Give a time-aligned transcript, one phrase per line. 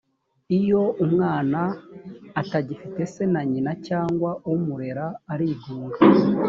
[0.59, 1.59] iyo umwana
[2.41, 5.97] atagifite se na nyina cyangwa umurera arigunga